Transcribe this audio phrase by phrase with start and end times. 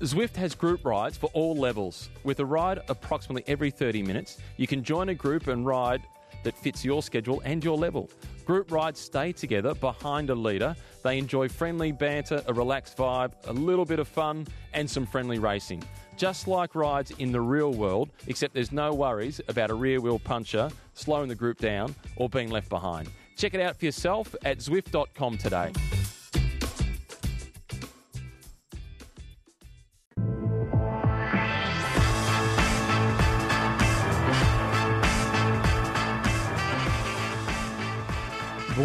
[0.00, 2.08] Zwift has group rides for all levels.
[2.22, 6.02] With a ride approximately every 30 minutes, you can join a group and ride
[6.44, 8.08] that fits your schedule and your level.
[8.44, 10.76] Group rides stay together behind a leader.
[11.02, 15.40] They enjoy friendly banter, a relaxed vibe, a little bit of fun, and some friendly
[15.40, 15.82] racing.
[16.16, 20.20] Just like rides in the real world, except there's no worries about a rear wheel
[20.20, 23.08] puncher slowing the group down or being left behind.
[23.36, 25.72] Check it out for yourself at Zwift.com today.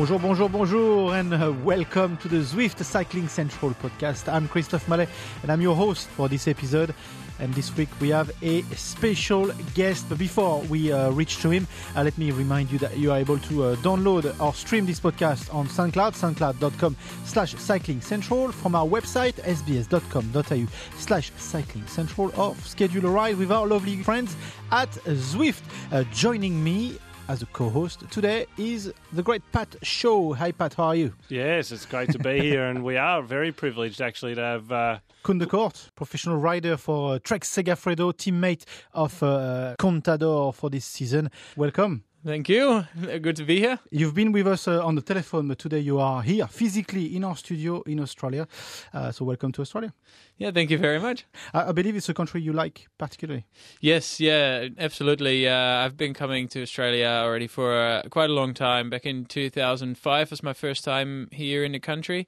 [0.04, 4.28] Bonjour, bonjour, bonjour, and uh, welcome to the Zwift Cycling Central podcast.
[4.28, 5.08] I'm Christophe Mallet,
[5.42, 6.94] and I'm your host for this episode.
[7.40, 10.10] And this week we have a special guest.
[10.10, 13.18] But before we uh, reach to him, uh, let me remind you that you are
[13.18, 18.76] able to uh, download or stream this podcast on SoundCloud, soundcloud.com slash cycling central, from
[18.76, 20.68] our website, sbs.com.au
[20.98, 24.36] slash cycling central, or schedule a ride with our lovely friends
[24.70, 25.64] at Zwift.
[25.94, 30.34] Uh, joining me as a co-host today is the great Pat Shaw.
[30.34, 31.14] Hi Pat, how are you?
[31.30, 34.72] Yes, it's great to be here, and we are very privileged actually to have.
[34.72, 35.40] Uh, Koen
[35.96, 41.30] professional rider for uh, Trek Segafredo, teammate of uh, Contador for this season.
[41.56, 42.04] Welcome.
[42.26, 42.86] Thank you.
[43.22, 43.80] Good to be here.
[43.92, 47.26] You've been with us uh, on the telephone, but today you are here physically in
[47.26, 48.48] our studio in Australia.
[48.94, 49.94] Uh, so welcome to Australia.
[50.38, 51.26] Yeah, thank you very much.
[51.54, 53.46] I, I believe it's a country you like particularly.
[53.82, 55.50] Yes, yeah, absolutely.
[55.50, 58.90] Uh, I've been coming to Australia already for uh, quite a long time.
[58.90, 62.26] Back in 2005 was my first time here in the country.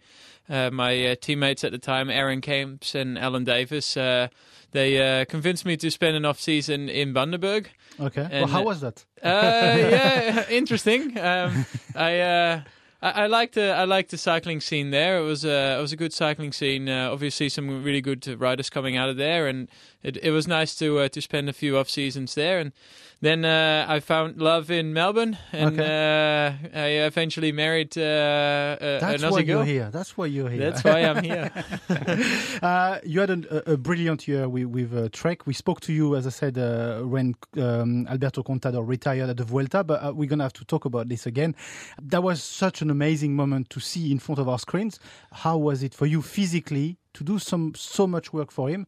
[0.49, 4.27] Uh, my uh, teammates at the time, Aaron Kemps and Allan Davis, uh,
[4.71, 7.67] they uh, convinced me to spend an off season in Bundaberg.
[7.99, 8.27] Okay.
[8.31, 9.05] well, how was that?
[9.23, 11.17] Uh, yeah, interesting.
[11.17, 12.61] Um, I, uh,
[13.05, 15.19] I I liked the I liked the cycling scene there.
[15.19, 16.89] It was uh, it was a good cycling scene.
[16.89, 19.69] Uh, obviously, some really good riders coming out of there, and
[20.03, 22.59] it it was nice to uh, to spend a few off seasons there.
[22.59, 22.71] And
[23.21, 29.41] then uh, I found love in Melbourne, and uh, I eventually married uh, That's why
[29.41, 29.89] Aussie you're here.
[29.91, 30.71] That's why you're here.
[30.71, 31.51] That's why I'm here.
[32.61, 35.47] uh, you had an, a, a brilliant year with, with uh, Trek.
[35.47, 39.43] We spoke to you, as I said, uh, when um, Alberto Contador retired at the
[39.43, 41.55] Vuelta, but uh, we're going to have to talk about this again.
[42.01, 44.99] That was such an amazing moment to see in front of our screens.
[45.43, 48.85] How was it for you physically to do some so much work for him?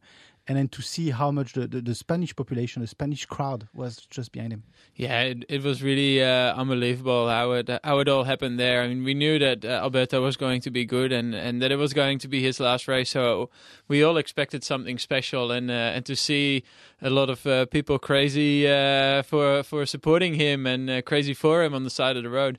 [0.48, 3.92] And then to see how much the, the, the Spanish population, the Spanish crowd was
[4.16, 4.62] just behind him.
[4.94, 8.80] Yeah, it, it was really uh, unbelievable how it how it all happened there.
[8.82, 11.70] I mean, we knew that uh, Alberto was going to be good and, and that
[11.70, 13.50] it was going to be his last race, so
[13.88, 15.52] we all expected something special.
[15.52, 16.62] And uh, and to see
[17.02, 21.62] a lot of uh, people crazy uh, for for supporting him and uh, crazy for
[21.62, 22.58] him on the side of the road.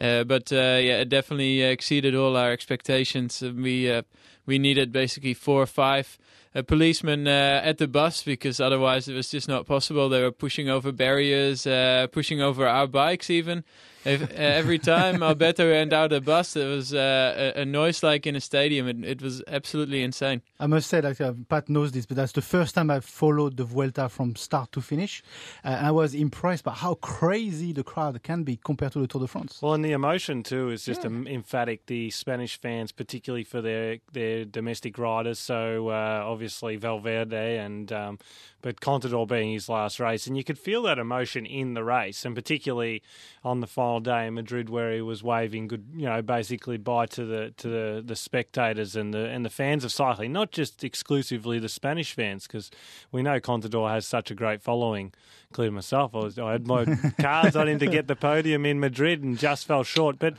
[0.00, 3.42] Uh, but uh, yeah, it definitely exceeded all our expectations.
[3.42, 4.02] We uh,
[4.44, 6.18] we needed basically four or five
[6.56, 10.08] uh, policemen uh, at the bus because otherwise it was just not possible.
[10.08, 13.62] They were pushing over barriers, uh, pushing over our bikes even.
[14.06, 18.04] If, uh, every time Alberto went out a bus, it was uh, a, a noise
[18.04, 18.86] like in a stadium.
[18.86, 20.42] It, it was absolutely insane.
[20.60, 23.56] I must say, like uh, Pat knows this, but that's the first time I've followed
[23.56, 25.24] the Vuelta from start to finish.
[25.64, 29.08] Uh, and I was impressed by how crazy the crowd can be compared to the
[29.08, 29.58] Tour de France.
[29.60, 31.86] well, and the emotion too is just em- emphatic.
[31.86, 38.18] The Spanish fans, particularly for their their domestic riders, so uh, obviously Valverde and um,
[38.66, 42.24] but Contador being his last race, and you could feel that emotion in the race,
[42.24, 43.00] and particularly
[43.44, 47.06] on the final day in Madrid, where he was waving good, you know, basically bye
[47.06, 50.82] to the to the, the spectators and the and the fans of cycling, not just
[50.82, 52.72] exclusively the Spanish fans, because
[53.12, 55.12] we know Contador has such a great following.
[55.50, 56.84] Including myself, I, was, I had my
[57.20, 60.18] cards on him to get the podium in Madrid and just fell short.
[60.18, 60.34] But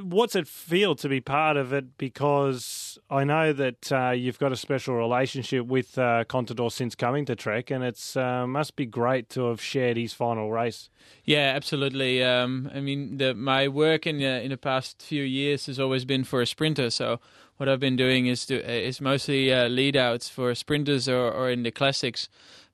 [0.00, 1.98] what's it feel to be part of it?
[1.98, 7.24] Because I know that uh, you've got a special relationship with uh, Contador since coming
[7.26, 10.90] to Trek, and it's uh, must be great to have shared his final race.
[11.24, 12.22] Yeah, absolutely.
[12.22, 16.04] Um, I mean, the, my work in the, in the past few years has always
[16.04, 16.90] been for a sprinter.
[16.90, 17.20] So
[17.56, 21.50] what I've been doing is to, is mostly uh, lead outs for sprinters or, or
[21.50, 22.28] in the classics.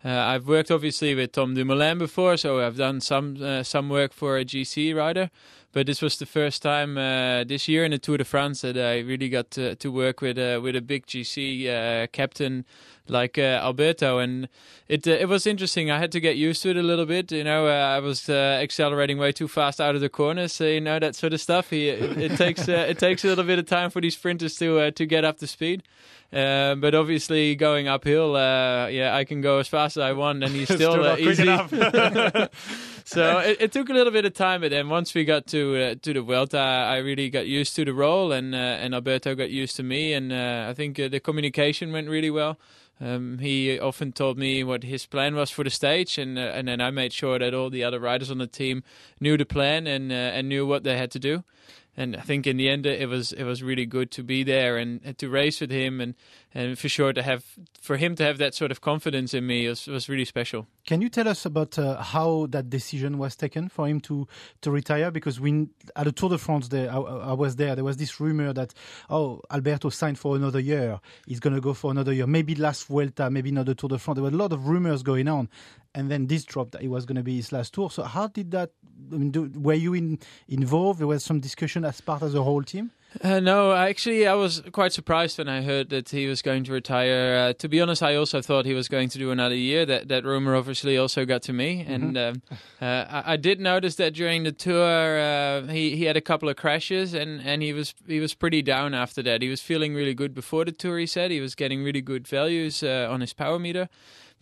[0.05, 4.13] Uh, I've worked obviously with Tom Dumoulin before, so I've done some uh, some work
[4.13, 5.31] for a GC rider.
[5.75, 8.79] But this was the first time uh, this year in the Tour de France that
[8.79, 12.65] I really got to, to work with uh, with a big GC uh, captain
[13.09, 14.49] like uh, Alberto, and
[14.89, 15.91] it uh, it was interesting.
[15.91, 17.33] I had to get used to it a little bit.
[17.33, 20.65] You know, uh, I was uh, accelerating way too fast out of the corners, so
[20.65, 21.71] you know that sort of stuff.
[21.71, 24.57] He, it, it takes uh, it takes a little bit of time for these sprinters
[24.59, 25.83] to uh, to get up to speed.
[26.33, 30.43] Uh, but obviously, going uphill, uh, yeah, I can go as fast as I want,
[30.43, 31.45] and he's Still still, uh, easy.
[33.05, 35.77] so it, it took a little bit of time, but then once we got to
[35.77, 39.35] uh, to the Vuelta, I really got used to the role, and uh, and Alberto
[39.35, 42.59] got used to me, and uh, I think uh, the communication went really well.
[43.01, 46.69] Um, he often told me what his plan was for the stage, and uh, and
[46.69, 48.83] then I made sure that all the other riders on the team
[49.21, 51.45] knew the plan and uh, and knew what they had to do.
[51.97, 54.77] And I think in the end it was it was really good to be there
[54.79, 56.15] and, and to race with him and,
[56.53, 57.45] and for sure to have
[57.81, 60.67] for him to have that sort of confidence in me was, was really special.
[60.87, 64.29] Can you tell us about uh, how that decision was taken for him to
[64.61, 65.11] to retire?
[65.11, 67.75] Because we at the Tour de France, there I, I was there.
[67.75, 68.75] There was this rumor that
[69.09, 71.01] oh Alberto signed for another year.
[71.27, 72.27] He's going to go for another year.
[72.27, 74.17] Maybe last Vuelta, maybe not the Tour de France.
[74.17, 75.49] There were a lot of rumors going on,
[75.95, 77.91] and then this dropped that it was going to be his last tour.
[77.91, 78.71] So how did that?
[79.11, 81.01] I mean, do, were you in, involved?
[81.01, 82.91] There was some discussion as part of the whole team.
[83.23, 86.73] Uh, no, actually, I was quite surprised when I heard that he was going to
[86.73, 87.37] retire.
[87.37, 89.87] Uh, to be honest, I also thought he was going to do another year.
[89.87, 92.43] That that rumor obviously also got to me, and um,
[92.83, 96.49] uh, I, I did notice that during the tour uh, he he had a couple
[96.49, 99.43] of crashes, and, and he was he was pretty down after that.
[99.43, 100.99] He was feeling really good before the tour.
[100.99, 103.89] He said he was getting really good values uh, on his power meter,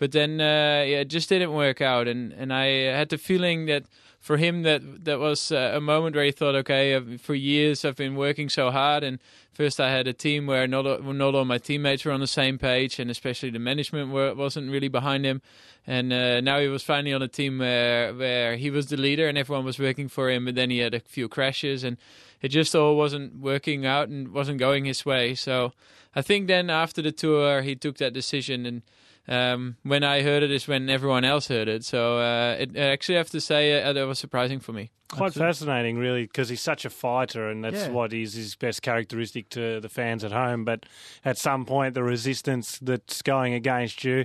[0.03, 2.67] but then uh, yeah, it just didn't work out, and and I
[2.99, 3.85] had the feeling that
[4.19, 7.95] for him that that was uh, a moment where he thought, okay, for years I've
[7.95, 9.21] been working so hard, and
[9.53, 12.27] first I had a team where not all- not all my teammates were on the
[12.27, 15.41] same page, and especially the management wasn't really behind him,
[15.87, 19.29] and uh, now he was finally on a team where where he was the leader
[19.29, 21.97] and everyone was working for him, but then he had a few crashes and
[22.41, 25.37] it just all wasn't working out and wasn't going his way.
[25.37, 25.73] So
[26.13, 28.83] I think then after the tour he took that decision and.
[29.29, 32.87] Um, when I heard it is when everyone else heard it, so uh, it, I
[32.91, 34.91] actually have to say uh, that was surprising for me.
[35.11, 35.49] Quite Absolutely.
[35.53, 37.91] fascinating, really, because he's such a fighter, and that's Yeah.
[37.91, 40.65] what is his best characteristic to the fans at home.
[40.65, 40.87] But
[41.25, 44.25] at some point, the resistance that's going against you,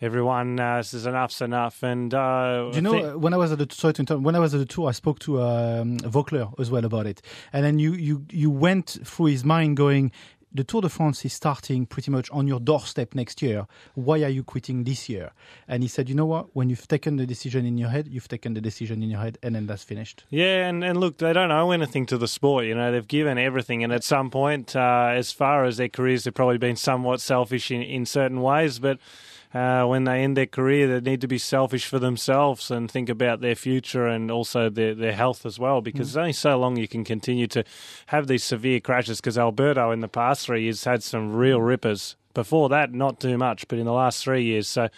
[0.00, 1.82] everyone uh, says enough's enough.
[1.82, 4.38] And uh, you know uh, when I was at the sorry to interrupt, when I
[4.38, 7.20] was at the tour, I spoke to um, Voeckler as well about it,
[7.52, 10.12] and then you you you went through his mind, going,
[10.52, 13.66] "The Tour de France is starting pretty much on your doorstep next year.
[13.94, 15.32] Why are you quitting this year?"
[15.68, 16.54] And he said, "You know what?
[16.54, 19.38] When you've taken the decision in your head, you've taken the decision in your head,
[19.42, 22.64] and then that's finished." Yeah, and, and look, they don't owe anything to the sport.
[22.64, 26.24] You know, they've given everything, and at some point, uh, as far as their careers,
[26.24, 28.78] they've probably been somewhat selfish in, in certain ways.
[28.78, 28.98] But
[29.52, 33.08] uh, when they end their career, they need to be selfish for themselves and think
[33.08, 35.80] about their future and also their, their health as well.
[35.80, 37.64] Because it's only so long you can continue to
[38.06, 39.20] have these severe crashes.
[39.20, 42.16] Because Alberto, in the past three years, had some real rippers.
[42.32, 44.88] Before that, not too much, but in the last three years, so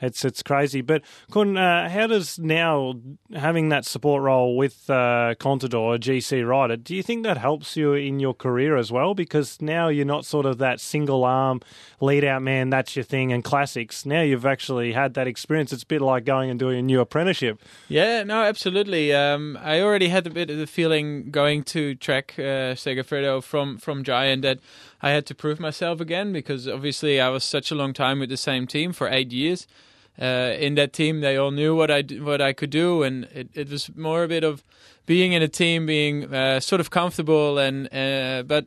[0.00, 0.82] it's it's crazy.
[0.82, 2.94] But Koen, uh, how does now
[3.34, 7.94] having that support role with uh, Contador, GC rider, do you think that helps you
[7.94, 9.14] in your career as well?
[9.14, 11.60] Because now you're not sort of that single arm
[12.00, 14.04] lead out man, that's your thing, and classics.
[14.04, 15.72] Now you've actually had that experience.
[15.72, 17.60] It's a bit like going and doing a new apprenticeship.
[17.88, 19.14] Yeah, no, absolutely.
[19.14, 23.78] Um, I already had a bit of the feeling going to Trek uh, Segafredo from
[23.78, 24.58] from Giant that
[25.00, 28.28] I had to prove myself again because obviously I was such a long time with
[28.28, 29.68] the same team for eight years.
[30.20, 33.48] Uh, in that team, they all knew what I what I could do, and it,
[33.54, 34.64] it was more a bit of
[35.06, 38.66] being in a team, being uh, sort of comfortable, and uh, but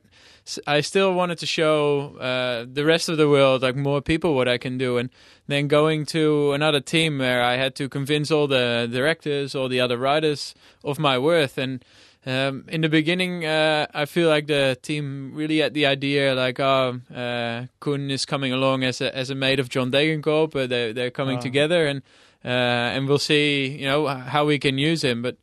[0.66, 4.48] I still wanted to show uh, the rest of the world, like more people, what
[4.48, 5.10] I can do, and
[5.48, 9.82] then going to another team where I had to convince all the directors, all the
[9.82, 11.58] other riders of my worth.
[11.58, 11.84] And
[12.26, 16.60] um, in the beginning, uh, I feel like the team really had the idea, like,
[16.60, 20.70] oh, uh, Koen is coming along as a as a mate of John Degenkolb, but
[20.70, 21.42] they they're coming Ah.
[21.42, 22.02] together, and
[22.44, 25.38] uh, and we'll see, you know, how we can use him, but.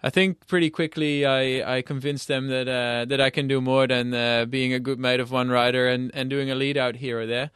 [0.00, 3.84] I think pretty quickly I, I convinced them that uh, that I can do more
[3.88, 6.94] than uh, being a good mate of one rider and, and doing a lead out
[6.94, 7.50] here or there.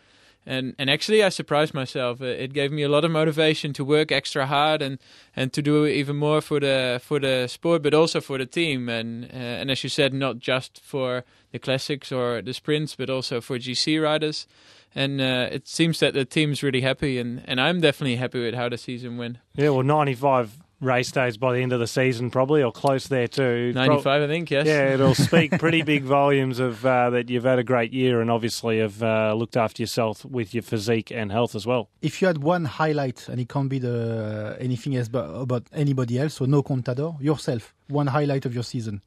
[0.44, 2.20] And and actually I surprised myself.
[2.20, 4.98] It gave me a lot of motivation to work extra hard and,
[5.36, 8.88] and to do even more for the for the sport, but also for the team.
[8.88, 13.08] And uh, and as you said, not just for the classics or the sprints, but
[13.08, 14.46] also for GC riders.
[14.94, 18.54] And uh, it seems that the team's really happy, and, and I'm definitely happy with
[18.54, 19.38] how the season went.
[19.54, 23.28] Yeah, well, 95 race days by the end of the season, probably, or close there
[23.28, 23.72] too.
[23.72, 24.66] Pro- 95, I think, yes.
[24.66, 28.30] Yeah, it'll speak pretty big volumes of uh, that you've had a great year and
[28.30, 31.88] obviously have uh, looked after yourself with your physique and health as well.
[32.02, 36.18] If you had one highlight, and it can't be the anything else but about anybody
[36.18, 39.00] else, so no Contador, yourself, one highlight of your season.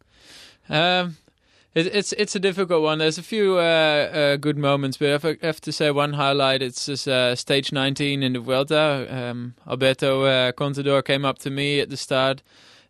[0.69, 1.17] Um,
[1.75, 2.99] it, it's it's a difficult one.
[2.99, 6.87] There's a few uh, uh, good moments, but I have to say one highlight, it's
[7.07, 9.07] uh, stage 19 in the Vuelta.
[9.09, 12.41] Um, Alberto uh, Contador came up to me at the start,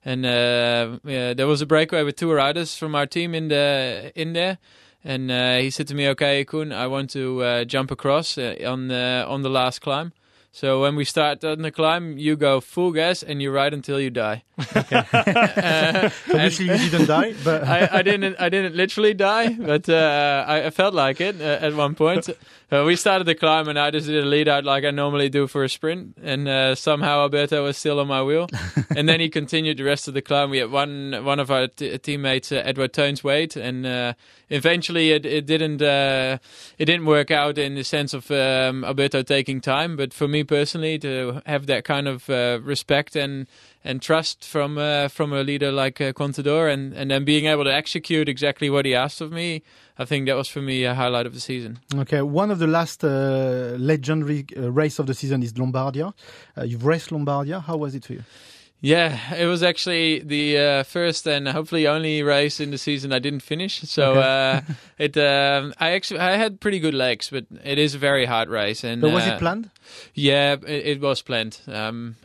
[0.05, 4.11] and uh, yeah, there was a breakaway with two riders from our team in the
[4.15, 4.59] in there.
[5.03, 9.25] And uh, he said to me, "Okay, Koen, I want to jump across on the
[9.27, 10.13] on the last climb."
[10.55, 13.99] So when we start on the climb, you go full gas and you ride until
[13.99, 14.45] you die.
[14.73, 18.37] uh, Obviously, you didn't die, but I, I didn't.
[18.39, 22.29] I didn't literally die, but uh, I, I felt like it uh, at one point.
[22.71, 25.27] Uh, we started the climb, and I just did a lead out like I normally
[25.27, 26.17] do for a sprint.
[26.23, 28.47] And uh, somehow Alberto was still on my wheel,
[28.95, 30.51] and then he continued the rest of the climb.
[30.51, 34.13] We had one one of our t- teammates, uh, Edward Theuns, wait, and uh,
[34.49, 36.37] eventually it, it didn't uh,
[36.77, 39.95] it didn't work out in the sense of um, Alberto taking time.
[39.95, 43.47] But for me personally, to have that kind of uh, respect and
[43.83, 47.63] and trust from uh, from a leader like uh, Contador, and and then being able
[47.63, 49.61] to execute exactly what he asked of me,
[49.97, 51.79] I think that was for me a highlight of the season.
[51.93, 56.13] Okay, one of the last uh, legendary uh, race of the season is Lombardia.
[56.57, 57.63] Uh, you've raced Lombardia.
[57.63, 58.23] How was it for you?
[58.85, 63.17] Yeah, it was actually the uh, first and hopefully only race in the season I
[63.17, 63.81] didn't finish.
[63.81, 64.19] So Okay.
[64.19, 64.61] uh,
[64.99, 68.47] it, um, I actually I had pretty good legs, but it is a very hard
[68.47, 68.83] race.
[68.83, 69.71] And But was uh, it planned?
[70.13, 71.61] Yeah, it, it was planned.
[71.67, 72.15] Um.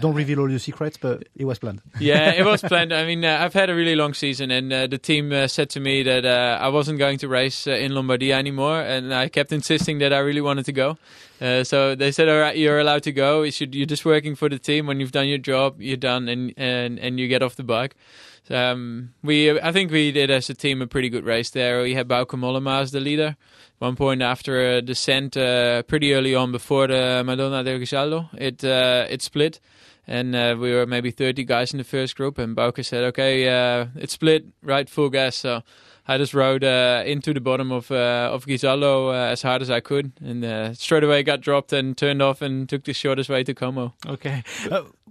[0.00, 1.82] Don't reveal all your secrets, but it was planned.
[2.00, 2.92] yeah, it was planned.
[2.92, 5.70] I mean, uh, I've had a really long season, and uh, the team uh, said
[5.70, 9.28] to me that uh, I wasn't going to race uh, in Lombardia anymore, and I
[9.28, 10.98] kept insisting that I really wanted to go.
[11.42, 13.50] Uh, so they said, "All right, you're allowed to go.
[13.50, 14.86] Should, you're just working for the team.
[14.86, 17.96] When you've done your job, you're done, and and, and you get off the bike."
[18.44, 21.82] So, um, we, I think we did as a team a pretty good race there.
[21.82, 23.36] We had Bauke Mollema as the leader.
[23.78, 28.64] One point after a descent, uh, pretty early on before the Madonna del Ghisallo, it
[28.64, 29.58] uh, it split
[30.06, 33.48] and uh, we were maybe 30 guys in the first group and Bauke said okay
[33.48, 35.62] uh, it's split right full gas so
[36.06, 39.70] I just rode uh, into the bottom of uh, of Ghisallo uh, as hard as
[39.70, 43.30] I could and uh, straight away got dropped and turned off and took the shortest
[43.30, 44.42] way to Como Okay.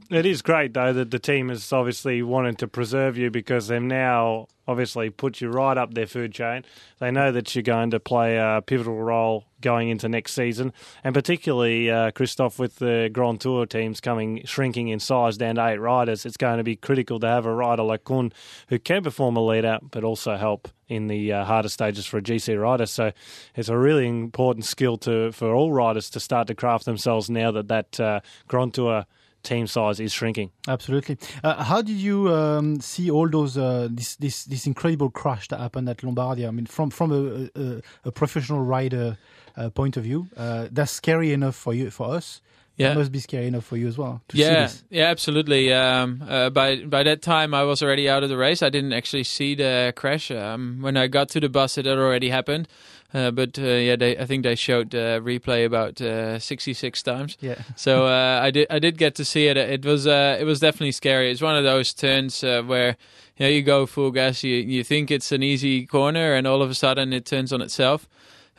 [0.10, 3.82] It is great though that the team has obviously wanted to preserve you because they've
[3.82, 6.64] now obviously put you right up their food chain.
[7.00, 11.14] They know that you're going to play a pivotal role going into next season, and
[11.14, 15.78] particularly uh, Christophe with the Grand Tour teams coming shrinking in size down to eight
[15.78, 16.26] riders.
[16.26, 18.34] It's going to be critical to have a rider like Koen
[18.70, 22.18] who can perform a lead out but also help in the uh, harder stages for
[22.18, 22.86] a GC rider.
[22.86, 23.12] So
[23.56, 27.52] it's a really important skill to for all riders to start to craft themselves now
[27.52, 29.06] that that uh, Grand Tour
[29.44, 30.52] team size is shrinking.
[30.68, 31.18] Absolutely.
[31.44, 35.60] Uh, how did you um, see all those uh, this this this incredible crash that
[35.60, 36.48] happened at Lombardia?
[36.48, 39.18] I mean, from from a a, a professional rider
[39.58, 42.42] uh, point of view, uh, that's scary enough for you for us.
[42.78, 42.94] Yeah.
[42.94, 44.22] It must be scary enough for you as well.
[44.30, 44.84] To see yeah, this.
[44.90, 45.72] yeah, absolutely.
[45.72, 48.64] Um, uh, by by that time, I was already out of the race.
[48.64, 50.32] I didn't actually see the crash.
[50.32, 52.68] Um, when I got to the bus, it had already happened.
[53.14, 57.38] Uh, but uh, yeah, they, I think they showed uh, replay about uh, 66 times.
[57.42, 57.56] Yeah.
[57.76, 59.58] So uh, I did I did get to see it.
[59.58, 61.30] It was uh, it was definitely scary.
[61.30, 62.96] It's one of those turns uh, where
[63.38, 64.44] you know you go full gas.
[64.44, 67.62] You you think it's an easy corner, and all of a sudden it turns on
[67.62, 68.08] itself.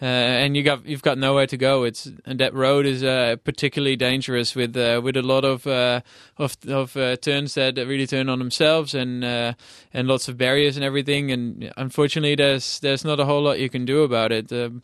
[0.02, 1.84] Uh, and you got you've got nowhere to go.
[1.84, 6.00] It's and that road is uh, particularly dangerous with uh, with a lot of uh,
[6.38, 9.52] of of uh, turns that really turn on themselves and uh,
[9.94, 11.30] and lots of barriers and everything.
[11.30, 14.52] And unfortunately, there's there's not a whole lot you can do about it.
[14.52, 14.82] Um,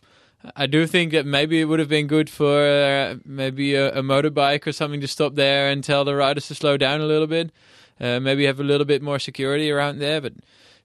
[0.55, 4.69] I do think that maybe it would have been good for maybe a, a motorbike
[4.69, 7.51] or something to stop there and tell the riders to slow down a little bit.
[7.99, 10.35] Maybe have a little bit more security around there, but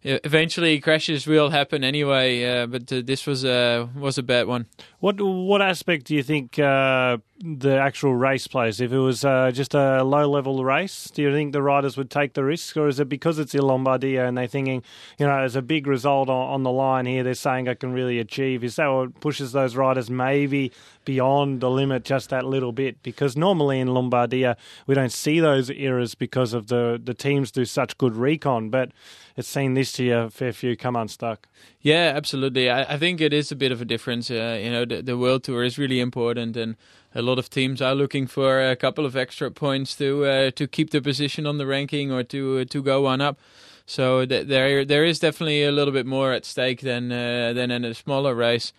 [0.03, 2.43] eventually crashes will happen anyway.
[2.43, 4.65] Uh, but uh, this was uh, was a bad one.
[5.03, 8.79] What what aspect do you think uh, the actual race plays?
[8.79, 12.09] If it was uh, just a low level race, do you think the riders would
[12.09, 14.81] take the risk, or is it because it's in Lombardia and they're thinking,
[15.19, 17.21] you know, there's a big result on, on the line here?
[17.21, 18.63] They're saying I can really achieve.
[18.63, 20.71] Is that what pushes those riders maybe
[21.03, 23.03] beyond the limit just that little bit?
[23.03, 24.55] Because normally in Lombardia
[24.87, 28.93] we don't see those errors because of the the teams do such good recon, but
[29.35, 31.49] it's seen this year a fair few come unstuck.
[31.83, 32.69] Yeah, absolutely.
[32.69, 34.31] I, I think it is a bit of a difference.
[34.31, 36.77] Uh, you know, the, the World Tour is really important, and
[37.13, 40.65] a lot of teams are looking for a couple of extra points to uh, to
[40.65, 43.37] keep their position on the ranking or to uh, to go one up.
[43.85, 47.69] So th- there there is definitely a little bit more at stake than uh, than
[47.69, 48.71] in a smaller race.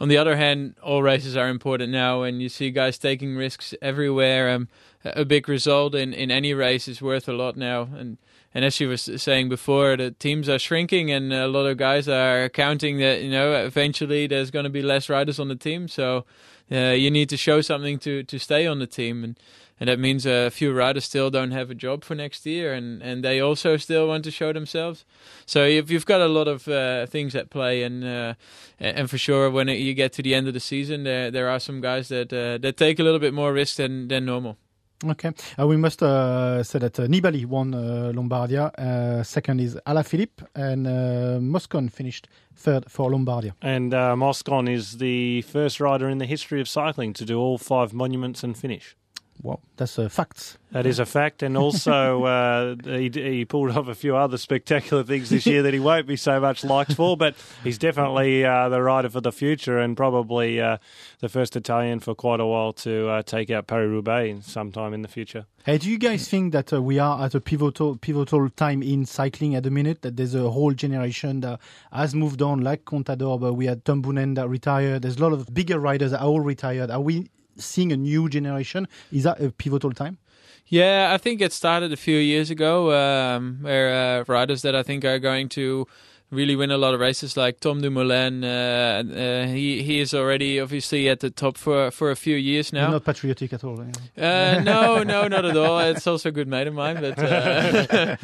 [0.00, 3.72] On the other hand, all races are important now, and you see guys taking risks
[3.80, 4.50] everywhere.
[4.50, 4.68] Um,
[5.04, 8.18] a a big result in, in any race is worth a lot now, and
[8.58, 12.08] and as you were saying before, the teams are shrinking, and a lot of guys
[12.08, 15.86] are counting that you know eventually there's going to be less riders on the team.
[15.86, 16.24] So
[16.72, 19.38] uh, you need to show something to, to stay on the team, and
[19.78, 23.00] and that means a few riders still don't have a job for next year, and,
[23.00, 25.04] and they also still want to show themselves.
[25.46, 28.34] So you've you've got a lot of uh, things at play, and uh,
[28.80, 31.60] and for sure when you get to the end of the season, there there are
[31.60, 34.56] some guys that uh, that take a little bit more risk than than normal.
[35.04, 35.30] Okay.
[35.58, 38.72] Uh, we must uh, say that uh, Nibali won uh, Lombardia.
[38.76, 43.52] Uh, second is Alaphilippe, and uh, Moscon finished third for Lombardia.
[43.62, 47.92] And Moscon is the first rider in the history of cycling to do all five
[47.92, 48.96] monuments and finish.
[49.42, 50.58] Well, that's a fact.
[50.72, 55.04] That is a fact, and also uh, he, he pulled off a few other spectacular
[55.04, 57.16] things this year that he won't be so much liked for.
[57.16, 60.78] But he's definitely uh, the rider for the future, and probably uh,
[61.20, 65.02] the first Italian for quite a while to uh, take out Paris Roubaix sometime in
[65.02, 65.46] the future.
[65.64, 69.06] Hey, do you guys think that uh, we are at a pivotal pivotal time in
[69.06, 70.02] cycling at the minute?
[70.02, 71.60] That there's a whole generation that
[71.92, 75.02] has moved on, like Contador, but we had Tom Boonen that retired.
[75.02, 76.90] There's a lot of bigger riders that are all retired.
[76.90, 78.88] Are we seeing a new generation?
[79.12, 80.18] Is that a pivotal time?
[80.66, 84.82] Yeah, I think it started a few years ago, um, where uh, riders that I
[84.82, 85.86] think are going to
[86.30, 88.44] really win a lot of races, like Tom Dumoulin.
[88.44, 92.72] Uh, uh, he he is already obviously at the top for for a few years
[92.72, 92.90] You're now.
[92.90, 93.84] not patriotic at all.
[94.16, 94.56] yeah.
[94.56, 95.78] Uh, no, no, not at all.
[95.78, 98.16] It's also a good mate of mine, but uh,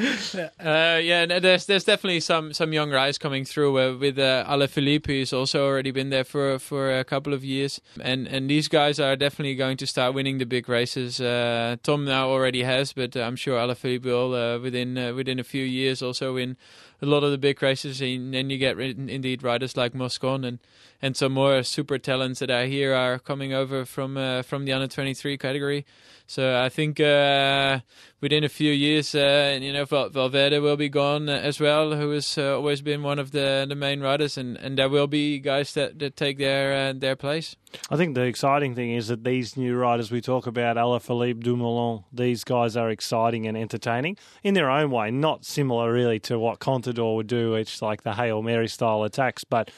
[0.61, 4.45] uh, yeah, no, there's there's definitely some some young riders coming through uh, with uh,
[4.49, 8.69] Alaphilippe, who's also already been there for for a couple of years, and and these
[8.69, 11.21] guys are definitely going to start winning the big races.
[11.21, 15.45] Uh, Tom now already has, but I'm sure Alaphilippe will uh, within uh, within a
[15.45, 16.57] few years also win
[17.03, 20.59] a lot of the big races, and then you get indeed riders like Moscon and
[21.03, 24.73] and some more super talents that I hear are coming over from uh, from the
[24.73, 25.85] under 23 category.
[26.27, 27.81] So I think uh,
[28.21, 32.11] within a few years, uh, you know, Val- Valverde will be gone as well, who
[32.13, 35.39] has uh, always been one of the, the main riders, and, and there will be
[35.39, 37.57] guys that, that take their uh, their place.
[37.91, 42.05] I think the exciting thing is that these new riders we talk about, Alaphilippe, Dumoulin,
[42.13, 45.11] these guys are exciting and entertaining in their own way.
[45.11, 47.55] Not similar really to what Contador would do.
[47.55, 49.71] It's like the Hail Mary style attacks, but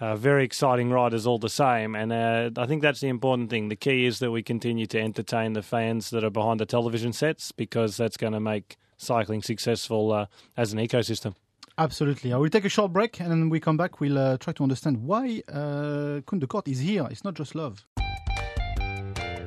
[0.00, 1.94] uh, very exciting riders all the same.
[1.94, 3.68] And uh, I think that's the important thing.
[3.68, 7.12] The key is that we continue to entertain the fans that are behind the television
[7.12, 11.34] sets because that's going to make cycling successful uh, as an ecosystem.
[11.78, 12.32] Absolutely.
[12.32, 14.00] I will take a short break, and then we come back.
[14.00, 17.06] We'll uh, try to understand why uh, Koen de Kort is here.
[17.10, 17.86] It's not just love.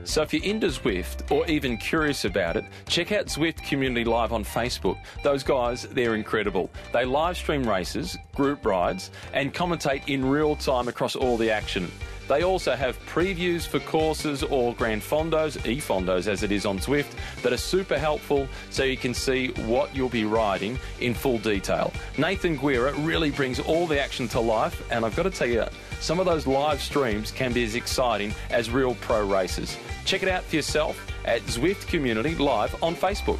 [0.05, 4.33] So if you're into Zwift or even curious about it, check out Zwift Community Live
[4.33, 4.97] on Facebook.
[5.23, 6.69] Those guys, they're incredible.
[6.93, 11.91] They live stream races, group rides, and commentate in real time across all the action.
[12.27, 17.13] They also have previews for courses or Grand Fondos, e-Fondos as it is on Zwift,
[17.43, 21.93] that are super helpful so you can see what you'll be riding in full detail.
[22.17, 25.65] Nathan Guerra really brings all the action to life, and I've got to tell you,
[25.99, 29.77] some of those live streams can be as exciting as real pro races.
[30.05, 33.39] Check it out for yourself at Zwift Community Live on Facebook.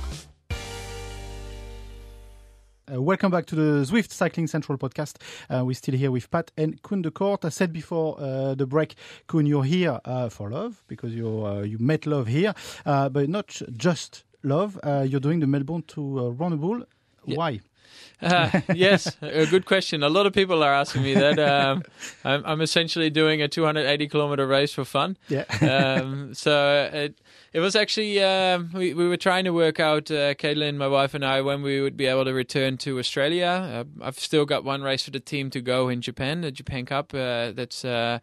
[2.93, 5.15] Uh, welcome back to the Zwift Cycling Central podcast.
[5.49, 7.43] Uh, we're still here with Pat and Koen de Kort.
[7.43, 8.93] I said before uh, the break,
[9.25, 12.53] Koen, you're here uh, for love because you uh, you met love here,
[12.85, 14.79] uh, but not just love.
[14.83, 16.83] Uh, you're doing the Melbourne to uh, Warrnambool.
[17.25, 17.37] Yeah.
[17.37, 17.59] Why?
[18.21, 20.03] Uh, yes, a good question.
[20.03, 21.39] A lot of people are asking me that.
[21.39, 21.83] Um,
[22.23, 25.17] I'm, I'm essentially doing a 280 kilometer race for fun.
[25.27, 25.45] Yeah.
[25.61, 27.15] um, so it
[27.55, 31.13] it was actually um, we we were trying to work out, uh, Caitlin, my wife
[31.13, 33.45] and I, when we would be able to return to Australia.
[33.47, 36.85] Uh, I've still got one race for the team to go in Japan, the Japan
[36.85, 37.13] Cup.
[37.13, 38.19] Uh, that's uh,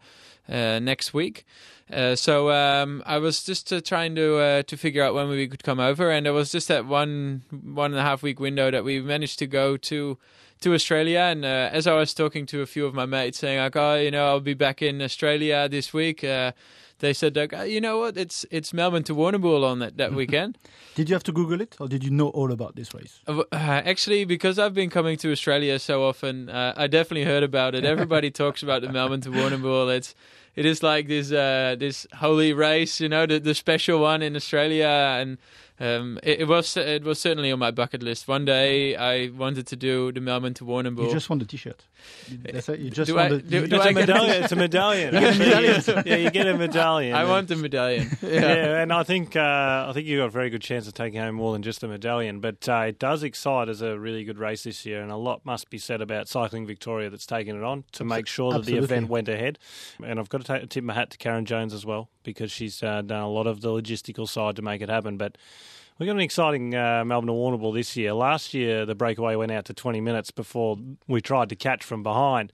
[0.47, 1.47] uh, next week.
[1.91, 5.47] Uh, so um, I was just uh, trying to uh, to figure out when we
[5.47, 8.69] could come over, and it was just that one one and a half week window
[8.69, 10.15] that we managed to go to
[10.61, 11.21] to Australia.
[11.21, 13.95] And uh, as I was talking to a few of my mates, saying like, "Oh,
[13.95, 16.51] you know, I'll be back in Australia this week," uh,
[17.03, 18.17] they said, like, "Oh, "You know what?
[18.17, 20.57] It's it's Melbourne to Warrnambool on that that weekend."
[20.95, 23.19] Did you have to Google it, or did you know all about this race?
[23.27, 27.73] Uh, actually, because I've been coming to Australia so often, uh, I definitely heard about
[27.73, 27.83] it.
[27.83, 29.95] Everybody talks about the Melbourne to Warrnambool.
[29.95, 30.13] It's
[30.55, 34.35] it is like this uh, this holy race, you know, the the special one in
[34.35, 35.37] Australia, and
[35.79, 38.27] um, it, it was it was certainly on my bucket list.
[38.27, 41.07] One day, I wanted to do the Melbourne to Warrnambool.
[41.07, 41.85] You just want the T-shirt.
[42.43, 42.79] That's it.
[42.79, 44.43] You just Do want I- do- you- do It's I a medallion.
[44.43, 45.13] It's a medallion.
[45.13, 45.83] You a medallion.
[46.05, 47.15] yeah, you get a medallion.
[47.21, 48.09] I want the medallion.
[48.21, 48.81] Yeah.
[48.81, 51.35] and I think uh, I think you got a very good chance of taking home
[51.35, 52.39] more than just a medallion.
[52.39, 55.45] But uh, it does excite as a really good race this year, and a lot
[55.45, 58.79] must be said about Cycling Victoria that's taken it on to make sure that absolutely.
[58.87, 59.59] the event went ahead.
[60.03, 62.81] And I've got to take, tip my hat to Karen Jones as well because she's
[62.83, 65.17] uh, done a lot of the logistical side to make it happen.
[65.17, 65.37] But
[65.99, 68.13] We've got an exciting uh, Melbourne to Warrnambool this year.
[68.13, 70.77] Last year, the breakaway went out to 20 minutes before
[71.07, 72.51] we tried to catch from behind.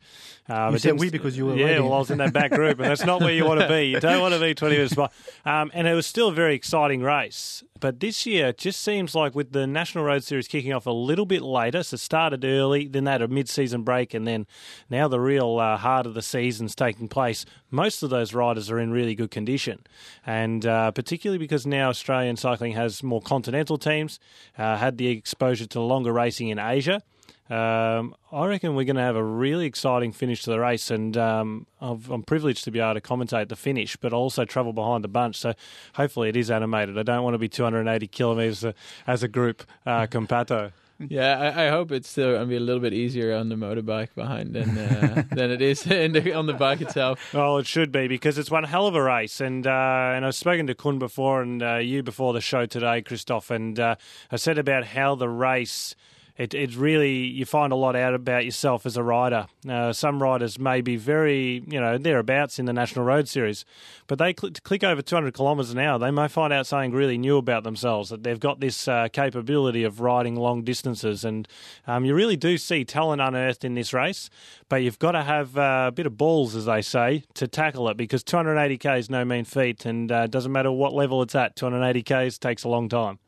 [0.49, 1.83] Um, you said we because you were Yeah, waiting.
[1.85, 3.85] well, I was in that back group, and that's not where you want to be.
[3.85, 5.11] You don't want to be 20 minutes behind.
[5.45, 7.63] Um, and it was still a very exciting race.
[7.79, 10.91] But this year, it just seems like with the National Road Series kicking off a
[10.91, 14.47] little bit later, so started early, then they had a mid-season break, and then
[14.89, 17.45] now the real uh, heart of the season's taking place.
[17.71, 19.85] Most of those riders are in really good condition,
[20.25, 24.19] and uh, particularly because now Australian cycling has more continental teams,
[24.57, 27.03] uh, had the exposure to longer racing in Asia.
[27.47, 31.15] Um, I reckon we're going to have a really exciting finish to the race, and
[31.15, 35.07] um, I'm privileged to be able to commentate the finish, but also travel behind the
[35.07, 35.35] bunch.
[35.35, 35.53] So
[35.93, 36.97] hopefully it is animated.
[36.97, 38.65] I don't want to be 280 kilometres
[39.05, 40.71] as a group uh, compato.
[41.07, 43.55] Yeah, I, I, hope it's still going to be a little bit easier on the
[43.55, 47.33] motorbike behind than uh, than it is the, on the bike itself.
[47.33, 50.35] Well, it should be because it's one hell of a race, and uh, and I've
[50.35, 53.95] spoken to Koen before and uh, you before the show today, Christophe, and uh,
[54.29, 55.95] I said about how the race
[56.39, 59.47] it, it really you find a lot out about yourself as a rider.
[59.67, 63.65] Uh, some riders may be very you know thereabouts in the National Road Series,
[64.07, 65.99] but they cl- click over 200 kilometres an hour.
[65.99, 69.83] They may find out something really new about themselves that they've got this uh, capability
[69.83, 71.45] of riding long distances, and
[71.85, 74.29] um, you really do see talent unearthed in this race.
[74.69, 77.89] But you've got to have uh, a bit of balls, as they say, to tackle
[77.89, 81.57] it because 280k is no mean feat, and uh, doesn't matter what level it's at.
[81.57, 83.19] 280k's takes a long time.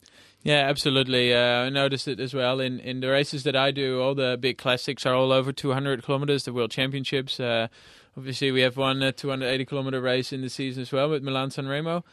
[0.44, 1.34] Yeah, absolutely.
[1.34, 4.02] Uh, I noticed it as well in, in the races that I do.
[4.02, 6.46] All the big classics are all over 200 kilometers.
[6.46, 7.40] The World Championships.
[7.40, 7.68] Uh,
[8.18, 11.52] obviously, we have one uh, 280 kilometer race in the season as well with Milan
[11.52, 12.04] San Remo.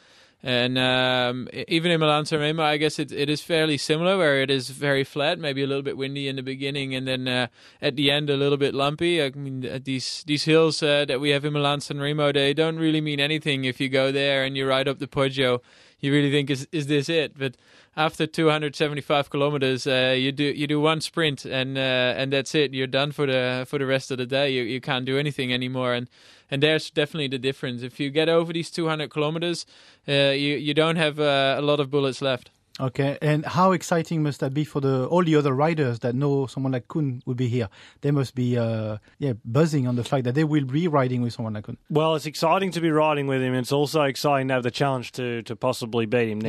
[0.42, 4.40] And um, even in Milan San Remo, I guess it, it is fairly similar, where
[4.40, 7.48] it is very flat, maybe a little bit windy in the beginning, and then uh,
[7.82, 9.20] at the end a little bit lumpy.
[9.20, 12.54] I mean, uh, these these hills uh, that we have in Milan San Remo, they
[12.54, 15.60] don't really mean anything if you go there and you ride up the Poggio.
[16.00, 17.36] You really think is is this it?
[17.36, 17.56] But
[17.96, 22.72] after 275 kilometers, uh, you do you do one sprint and uh, and that's it.
[22.72, 24.50] You're done for the for the rest of the day.
[24.50, 25.94] You you can't do anything anymore.
[25.94, 26.08] And
[26.50, 27.82] and there's definitely the difference.
[27.82, 29.66] If you get over these 200 kilometers,
[30.08, 32.50] uh, you you don't have uh, a lot of bullets left.
[32.80, 36.46] Okay, and how exciting must that be for the all the other riders that know
[36.46, 37.68] someone like Koen will be here?
[38.02, 41.32] They must be, uh, yeah, buzzing on the fact that they will be riding with
[41.32, 41.76] someone like Koen.
[41.90, 43.54] Well, it's exciting to be riding with him.
[43.54, 46.40] It's also exciting to have the challenge to to possibly beat him.
[46.40, 46.48] Now,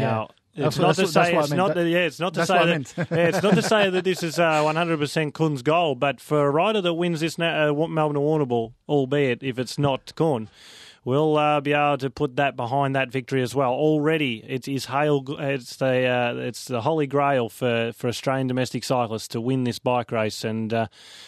[0.54, 0.66] Yeah.
[0.66, 2.66] It's That's- not to say it's not that, yeah, it's not to That's say
[3.06, 6.46] that yeah, it's not to say that this is uh, 100% Koen's goal, but for
[6.48, 10.50] a rider that wins this na- uh, Melbourne Warrnambool, albeit if it's not Koen,
[11.06, 13.72] we'll uh, be able to put that behind that victory as well.
[13.72, 15.24] Already, it is hail.
[15.40, 19.80] It's the uh, it's the holy grail for, for Australian domestic cyclists to win this
[19.80, 20.88] bike race, and uh,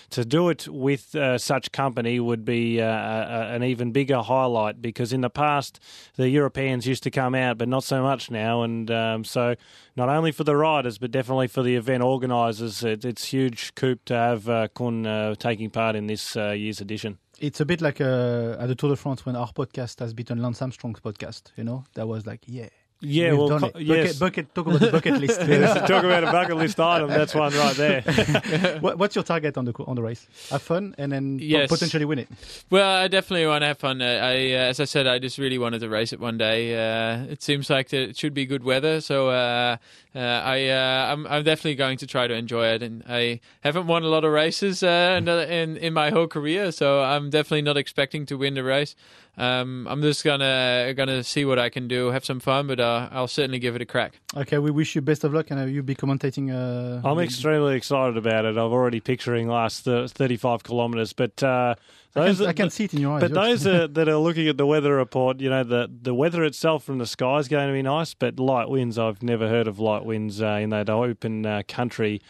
[0.10, 4.82] to do it with uh, such company would be uh, an even bigger highlight.
[4.82, 5.80] Because in the past,
[6.16, 9.56] the Europeans used to come out, but not so much now, and um, so
[9.96, 13.96] not only for the riders, but definitely for the event organisers, it, it's huge coup
[14.06, 17.18] to have uh, Koen taking part in this year's edition.
[17.42, 20.44] It's a bit like uh, at the Tour de France when our podcast has beaten
[20.44, 21.46] Lance Armstrong's podcast.
[21.56, 22.70] You know, that was like, yeah,
[23.02, 23.82] Yeah, we've well, done co- it.
[23.82, 24.20] yes.
[24.20, 25.40] Bucket, bucket, talk about the bucket list.
[25.88, 27.10] Talk about a bucket list item.
[27.10, 28.02] That's one right there.
[28.80, 30.28] what, what's your target on the on the race?
[30.52, 31.70] Have fun and then po- Yes.
[31.70, 32.30] potentially win it.
[32.70, 34.02] Well, I definitely want to have fun.
[34.02, 36.76] Uh, I, uh, as I said, I just really wanted to race it one day.
[36.76, 39.78] Uh, it seems like it should be good weather, so uh,
[40.16, 42.84] uh, I, uh, I'm, I'm definitely going to try to enjoy it.
[42.84, 46.72] And I haven't won a lot of races uh, in, in in my whole career,
[46.72, 48.96] so I'm definitely not expecting to win the race.
[49.42, 53.10] Um, I'm just gonna gonna see what I can do, have some fun, but uh,
[53.12, 54.20] I'll certainly give it a crack.
[54.38, 56.52] Okay, we wish you best of luck, and uh, you'll be commentating.
[56.54, 58.50] Uh, I'm extremely excited about it.
[58.50, 61.74] I'm already picturing last th- 35 kilometres, but uh,
[62.16, 63.22] I those can, are- I can see it in your eyes.
[63.22, 66.14] But You're- those are, that are looking at the weather report, you know, the the
[66.14, 69.00] weather itself from the sky is going to be nice, but light winds.
[69.00, 72.22] I've never heard of light winds uh, in that open uh, country.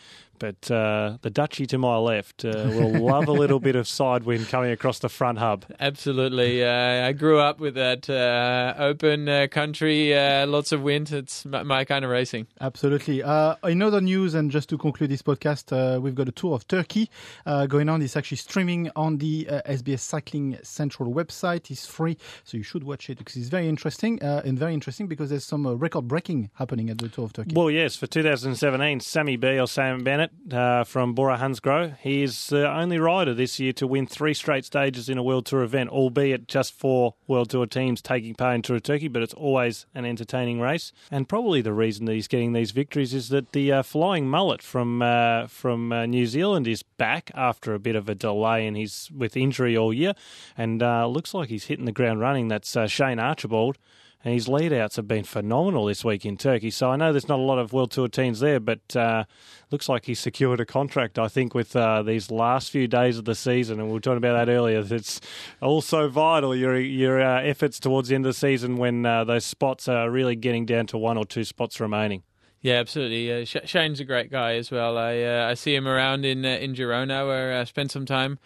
[0.41, 4.23] But uh, the Dutchie to my left uh, will love a little bit of side
[4.23, 5.65] wind coming across the front hub.
[5.79, 11.11] Absolutely, uh, I grew up with that uh, open uh, country, uh, lots of wind.
[11.11, 12.47] It's my, my kind of racing.
[12.59, 13.21] Absolutely.
[13.21, 16.55] Uh, in other news, and just to conclude this podcast, uh, we've got a tour
[16.55, 17.11] of Turkey
[17.45, 18.01] uh, going on.
[18.01, 21.69] It's actually streaming on the uh, SBS Cycling Central website.
[21.69, 25.05] It's free, so you should watch it because it's very interesting uh, and very interesting
[25.05, 27.53] because there's some uh, record breaking happening at the tour of Turkey.
[27.53, 32.47] Well, yes, for 2017, Sammy B or Sam Bennett uh, from Bora Hansgrohe, he is
[32.47, 35.89] the only rider this year to win three straight stages in a World Tour event,
[35.89, 39.85] albeit just four World Tour teams taking part in Tour of Turkey, but it's always
[39.93, 40.91] an entertaining race.
[41.09, 44.61] And probably the reason that he's getting these victories is that the uh, flying mullet
[44.61, 48.75] from uh, from uh, New Zealand is back after a bit of a delay and
[48.75, 50.13] he's with injury all year,
[50.57, 52.47] and uh, looks like he's hitting the ground running.
[52.47, 53.77] That's uh, Shane Archibald
[54.23, 56.69] and his leadouts have been phenomenal this week in Turkey.
[56.69, 59.23] So I know there's not a lot of World Tour teams there, but uh,
[59.71, 61.17] looks like he secured a contract.
[61.17, 64.17] I think with uh, these last few days of the season, and we were talking
[64.17, 64.83] about that earlier.
[64.89, 65.21] It's
[65.61, 69.45] also vital your your uh, efforts towards the end of the season when uh, those
[69.45, 72.23] spots are really getting down to one or two spots remaining.
[72.61, 73.41] Yeah, absolutely.
[73.41, 74.97] Uh, Shane's a great guy as well.
[74.97, 78.37] I uh, I see him around in in Girona where I spent some time,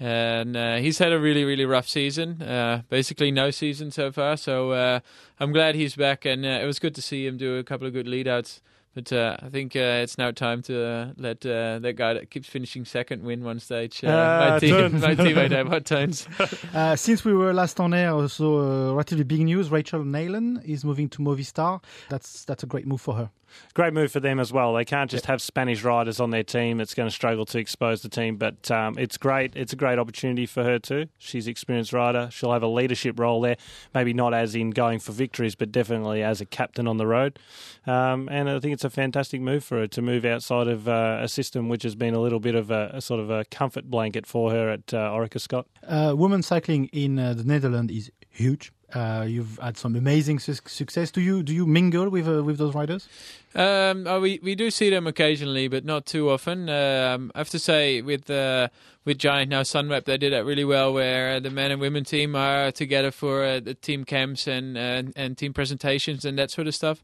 [0.00, 2.42] and uh, he's had a really really rough season.
[2.42, 4.36] Uh, basically, no season so far.
[4.36, 5.00] So uh,
[5.38, 7.92] I'm glad he's back, and it was good to see him do a couple of
[7.92, 8.60] good leadouts.
[8.94, 12.48] But uh, I think uh, it's now time to uh, let that guy that keeps
[12.48, 14.02] finishing second win one stage.
[14.02, 16.98] my, team, my teammate Edward Theuns.
[16.98, 19.70] since we were last on air, also relatively big news.
[19.70, 21.82] Rachel Neylan is moving to Movistar.
[22.08, 23.30] That's that's a great move for her
[23.74, 24.74] great move for them as well.
[24.74, 26.80] They can't just have Spanish riders on their team.
[26.80, 29.52] It's going to struggle to expose the team, but um, it's great.
[29.56, 31.06] It's a great opportunity for her too.
[31.18, 32.28] She's an experienced rider.
[32.30, 33.56] She'll have a leadership role there.
[33.94, 37.38] Maybe not as in going for victories, but definitely as a captain on the road.
[37.86, 41.18] Um, and I think it's a fantastic move for her to move outside of uh,
[41.22, 43.90] a system which has been a little bit of a, a sort of a comfort
[43.90, 45.66] blanket for her at uh, Orica Scott.
[45.86, 48.72] Uh, women's cycling in uh, the Netherlands is huge.
[48.94, 51.10] Uh, you've had some amazing su- success.
[51.10, 53.08] Do you do you mingle with uh, with those riders?
[53.54, 56.68] Um, oh, we we do see them occasionally, but not too often.
[56.68, 58.68] Um, I have to say, with uh,
[59.06, 62.04] with Giant now Sunweb, they did that really well, where uh, the men and women
[62.04, 66.50] team are together for uh, the team camps and, and and team presentations and that
[66.50, 67.02] sort of stuff.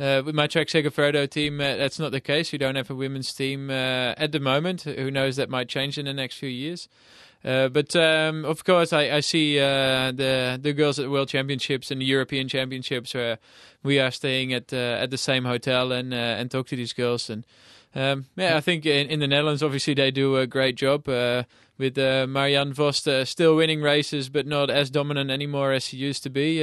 [0.00, 2.52] Uh, with my Trek Segafredo team, that's not the case.
[2.52, 4.82] We don't have a women's team at the moment.
[4.82, 5.36] Who knows?
[5.36, 6.88] That might change in the next few years.
[7.42, 11.28] Uh, but um, of course, I, I see uh, the the girls at the World
[11.28, 13.38] Championships and the European Championships where
[13.82, 16.92] we are staying at uh, at the same hotel and uh, and talk to these
[16.92, 17.30] girls.
[17.30, 17.46] And
[17.94, 21.44] um, yeah, I think in, in, the Netherlands, obviously, they do a great job uh,
[21.76, 26.22] with uh, Marianne Vos still winning races, but not as dominant anymore as she used
[26.22, 26.60] to be.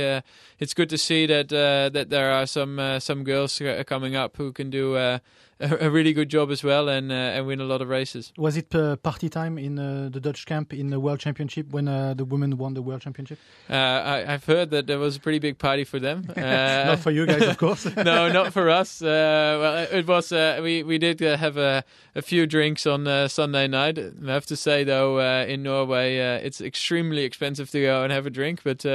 [0.59, 4.69] it's good to see that that there are some some girls coming up who can
[4.69, 5.19] do
[5.59, 8.31] a, really good job as well and uh, and win a lot of races.
[8.37, 11.87] Was it uh, party time in uh, the Dutch camp in the World Championship when
[11.87, 13.39] uh, the women won the World Championship?
[13.69, 16.31] Uh, I, have heard that there was a pretty big party for them.
[16.37, 17.85] not for you guys, of course.
[17.95, 19.01] no, not for us.
[19.01, 20.31] well, it was.
[20.31, 21.83] we we did have a,
[22.15, 23.97] a few drinks on Sunday night.
[23.97, 28.31] I have to say though, in Norway, it's extremely expensive to go and have a
[28.31, 28.85] drink, but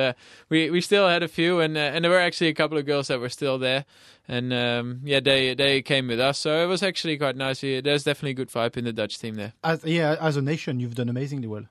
[0.49, 3.09] we we still had a few, and and there were actually a couple of girls
[3.09, 3.85] that were still there
[4.29, 7.61] and um, yeah, they they came with us, so it was actually quite nice.
[7.61, 9.53] There's definitely a good vibe in the Dutch team there.
[9.63, 11.65] As, yeah, as a nation, you've done amazingly well.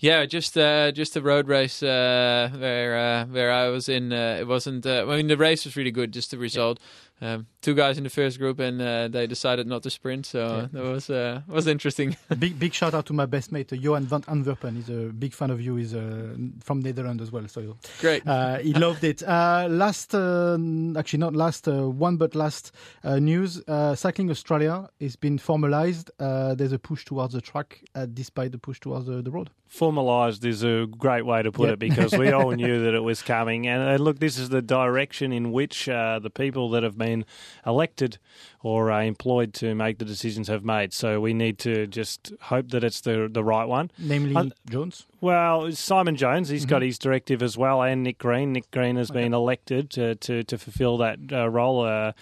[0.00, 4.12] Yeah, just uh, just a road race uh, where uh, where I was in.
[4.12, 4.86] Uh, it wasn't.
[4.86, 6.12] Uh, I mean, the race was really good.
[6.12, 6.78] Just the result.
[6.80, 6.86] Yeah
[7.20, 10.26] um, two guys in the first group, and uh, they decided not to sprint.
[10.26, 10.68] So yeah.
[10.72, 12.16] that was uh, was interesting.
[12.38, 14.76] big big shout out to my best mate, uh, Johan van Antwerpen.
[14.76, 15.76] He's a big fan of you.
[15.76, 17.46] He's uh, from Netherlands as well.
[17.48, 18.22] So great.
[18.38, 19.22] Uh, he loved it.
[19.22, 22.72] Uh, last, actually not last one, but last
[23.04, 23.62] news.
[23.66, 26.10] Cycling Australia has been formalized.
[26.18, 29.50] there's a push towards the track, despite the push towards the, the road.
[29.68, 31.74] Formalised is a great way to put yep.
[31.74, 33.66] it because we all knew that it was coming.
[33.66, 37.24] And look, this is the direction in which the people that have been been
[37.66, 38.18] elected
[38.62, 40.92] or uh, employed to make the decisions have made.
[40.92, 43.90] So we need to just hope that it's the the right one.
[43.98, 45.06] Namely, uh, Jones.
[45.20, 46.70] Well, Simon Jones, he's mm-hmm.
[46.70, 48.52] got his directive as well, and Nick Green.
[48.52, 49.22] Nick Green has okay.
[49.22, 51.84] been elected to to, to fulfil that uh, role.
[51.84, 52.12] Uh,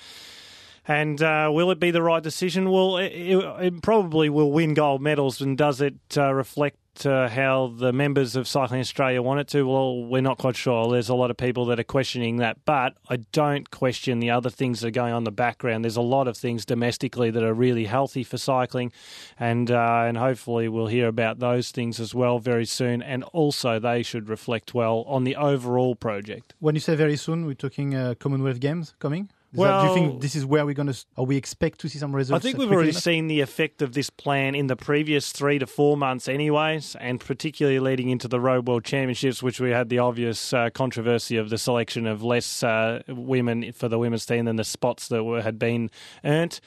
[0.88, 2.70] and uh, will it be the right decision?
[2.70, 5.40] Well, it, it, it, probably will win gold medals.
[5.40, 9.66] And does it uh, reflect uh, how the members of Cycling Australia want it to?
[9.66, 10.90] Well, we're not quite sure.
[10.90, 14.48] There's a lot of people that are questioning that, but I don't question the other
[14.48, 15.84] things that are going on in the background.
[15.84, 18.92] There's a lot of things domestically that are really healthy for cycling,
[19.38, 23.02] and uh, and hopefully we'll hear about those things as well very soon.
[23.02, 26.54] And also they should reflect well on the overall project.
[26.60, 29.28] When you say very soon, we're talking uh, Commonwealth Games coming.
[29.56, 31.88] Well, that, do you think this is where we're going to, or we expect to
[31.88, 32.44] see some results?
[32.44, 33.02] I think we've already enough?
[33.02, 37.20] seen the effect of this plan in the previous three to four months, anyways, and
[37.20, 41.50] particularly leading into the Road World Championships, which we had the obvious uh, controversy of
[41.50, 45.42] the selection of less uh, women for the women's team than the spots that were,
[45.42, 45.90] had been
[46.24, 46.60] earned.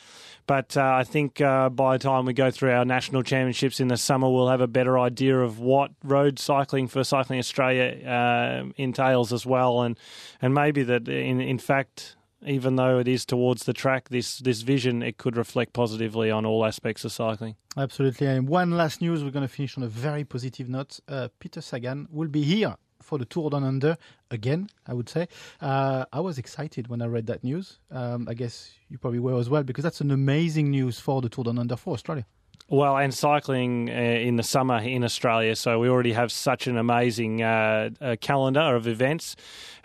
[0.49, 3.87] But uh, I think uh, by the time we go through our national championships in
[3.87, 8.63] the summer, we'll have a better idea of what road cycling for Cycling Australia uh,
[8.75, 9.95] entails as well, and
[10.41, 14.61] and maybe that in in fact even though it is towards the track, this this
[14.61, 17.55] vision it could reflect positively on all aspects of cycling.
[17.77, 18.27] Absolutely.
[18.27, 20.99] And one last news, we're going to finish on a very positive note.
[21.07, 23.97] Uh, Peter Sagan will be here for the Tour Down Under
[24.31, 24.69] again.
[24.85, 25.27] I would say
[25.61, 27.79] uh, I was excited when I read that news.
[27.91, 31.29] Um, I guess you probably were as well because that's an amazing news for the
[31.29, 32.25] Tour Down Under for Australia.
[32.71, 36.77] Well, and cycling uh, in the summer in Australia, so we already have such an
[36.77, 39.35] amazing uh, uh, calendar of events.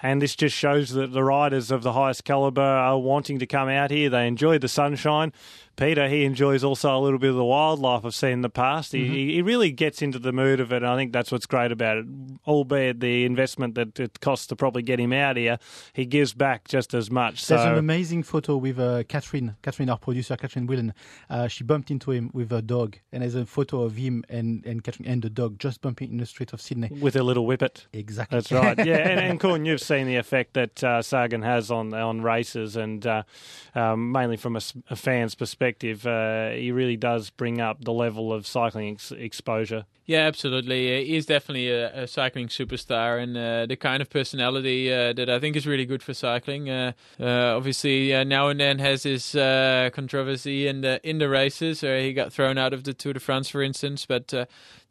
[0.03, 3.71] And this just shows that the riders of the highest calibre are wanting to come
[3.71, 4.11] out here.
[4.11, 5.33] They enjoy the sunshine.
[5.77, 8.93] Peter, he enjoys also a little bit of the wildlife I've seen in the past.
[8.93, 9.15] He, mm-hmm.
[9.15, 11.99] he really gets into the mood of it, and I think that's what's great about
[11.99, 12.07] it.
[12.47, 15.59] Albeit the investment that it costs to probably get him out here,
[15.93, 17.47] he gives back just as much.
[17.47, 17.73] There's so.
[17.73, 20.95] an amazing photo with uh, Catherine, Catherine, our producer, Catherine Whelan.
[21.29, 24.65] Uh, she bumped into him with a dog, and there's a photo of him and
[24.65, 27.47] and Catherine and the dog just bumping in the street of Sydney with a little
[27.47, 27.87] whippet.
[27.93, 28.37] Exactly.
[28.37, 28.75] That's right.
[28.85, 32.77] Yeah, and, and Corn, you've seen the effect that uh, Sagan has on on races,
[32.77, 33.23] and uh,
[33.75, 34.61] um, mainly from a,
[34.91, 35.64] a fan's perspective.
[35.65, 39.87] Uh, he really does bring up the level of cycling ex- exposure.
[40.07, 41.07] Yeah, absolutely.
[41.07, 45.39] He's definitely a, a cycling superstar and uh, the kind of personality uh, that I
[45.39, 46.69] think is really good for cycling.
[46.69, 51.29] Uh, uh obviously, uh, now and then has his uh, controversy in the in the
[51.31, 51.81] races.
[51.81, 54.05] he got thrown out of the Tour de France, for instance.
[54.05, 54.29] But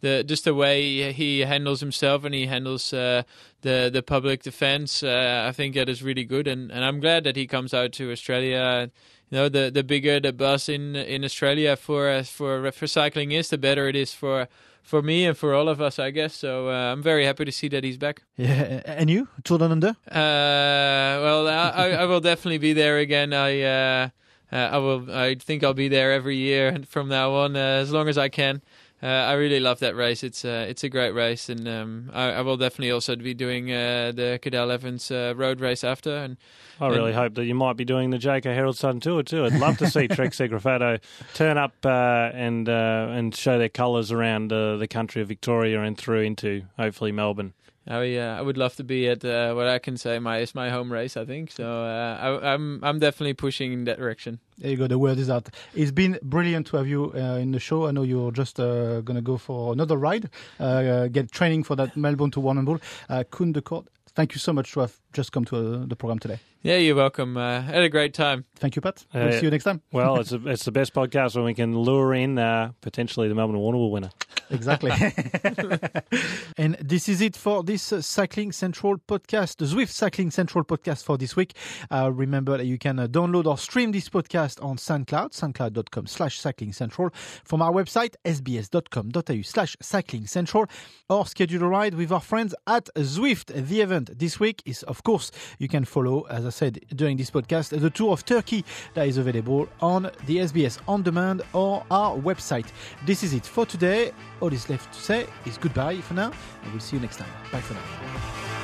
[0.02, 3.26] the just the way he handles himself and he handles the
[3.62, 6.48] the public defense, I think that is really good.
[6.48, 8.90] And, and I'm glad that he comes out to Australia
[9.34, 13.32] you know, the the bigger the bus in in Australia for uh, for for cycling
[13.32, 14.48] is, the better it is for
[14.84, 16.36] for me and for all of us, I guess.
[16.36, 18.22] So uh, I'm very happy to see that he's back.
[18.38, 19.96] Yeah, and you, Tour Down Under?
[20.08, 23.34] Uh, well, I, I, will definitely be there again.
[23.34, 24.10] I uh,
[24.52, 25.12] uh, I will.
[25.12, 28.30] I think I'll be there every year from now on, uh, as long as I
[28.30, 28.62] can.
[29.04, 30.24] Uh, I really love that race.
[30.24, 33.70] It's uh, it's a great race, and um, I, I, will definitely also be doing
[33.70, 36.16] uh, the Cadel Evans uh, road race after.
[36.16, 36.38] And
[36.80, 39.44] I really and, hope that you might be doing the Jayco Herald Sun Tour too.
[39.44, 41.02] I'd love to see Trek Segafredo
[41.34, 45.98] turn up uh, and uh, and show their colours around the country of Victoria and
[45.98, 47.54] through into hopefully Melbourne.
[47.90, 50.56] Oh yeah, I would love to be at uh, what I can say my is
[50.56, 51.18] my home race.
[51.18, 51.66] I think so.
[51.66, 54.40] Uh, I, am I'm, I'm definitely pushing in that direction.
[54.58, 54.88] There you go.
[54.88, 55.50] The word is out.
[55.74, 57.88] It's been brilliant to have you uh, in the show.
[57.88, 61.76] I know you're just uh, going to go for another ride, uh, get training for
[61.76, 62.82] that Melbourne to Warrnambool.
[63.10, 65.98] Uh, Koen de Kort, thank you so much to have just come to uh, the
[65.98, 66.40] program today.
[66.62, 67.36] Yeah, you're welcome.
[67.36, 68.46] Uh, had a great time.
[68.56, 69.06] Thank you, Pat.
[69.14, 69.82] We'll see you next time.
[69.92, 72.36] well, it's a, it's the best podcast when we can lure in
[72.80, 74.12] potentially the Melbourne Warrnambool winner.
[74.54, 74.92] Exactly.
[76.58, 81.04] and this is it for this uh, Cycling Central podcast, the Zwift Cycling Central podcast
[81.04, 81.56] for this week.
[81.92, 86.40] Uh, remember that you can uh, download or stream this podcast on SoundCloud, soundcloud.com slash
[86.40, 87.10] cycling central,
[87.44, 90.68] from our website, sbs.com.au slash cycling central,
[91.10, 93.48] or schedule a ride with our friends at Zwift.
[93.48, 97.32] The event this week is, of course, you can follow, as I said during this
[97.32, 98.64] podcast, the tour of Turkey
[98.94, 102.68] that is available on the SBS On Demand or our website.
[103.06, 104.12] This is it for today
[104.44, 106.32] all is left to say is goodbye for now,
[106.64, 107.30] and we'll see you next time.
[107.50, 108.63] Bye for now.